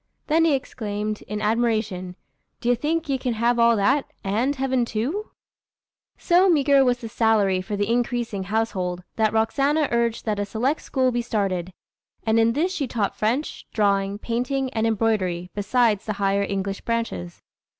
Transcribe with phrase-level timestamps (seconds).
[0.25, 2.15] Then he exclaimed, in admiration,
[2.59, 5.29] "D'ye think ya can have all that, and heaven too?"
[6.17, 10.81] So meagre was the salary for the increasing household, that Roxana urged that a select
[10.81, 11.71] school be started;
[12.25, 17.43] and in this she taught French, drawing, painting, and embroidery, besides the higher English branches.